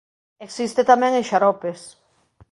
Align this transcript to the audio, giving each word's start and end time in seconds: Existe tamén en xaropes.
Existe 0.47 0.81
tamén 0.91 1.13
en 1.19 1.27
xaropes. 1.31 1.79